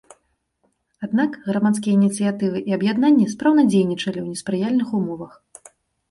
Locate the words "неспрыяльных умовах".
4.39-5.37